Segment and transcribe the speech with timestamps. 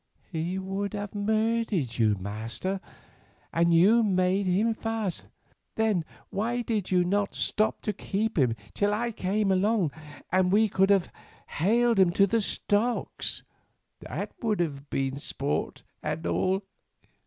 [0.31, 2.81] "He would have murdered you, Master,
[3.53, 5.27] and you made him fast!
[5.75, 9.91] Then why did you not stop to keep him till I came along,
[10.31, 11.11] and we would have
[11.49, 13.43] haled him to the stocks?
[13.99, 16.63] That would have been sport and all.